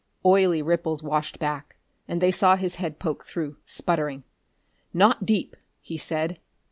[0.25, 4.23] Oily ripples washed back, and they saw his head poke through, sputtering.
[4.95, 6.39] "Not deep," he said.